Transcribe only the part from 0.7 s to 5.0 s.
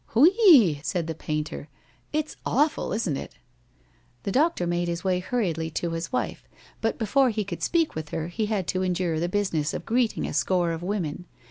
said the painter. "It's awful, isn't it?" The doctor made